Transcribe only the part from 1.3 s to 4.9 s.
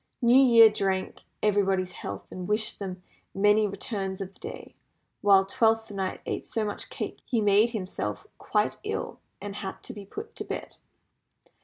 everybody's health, and wished them "many returns of the day,"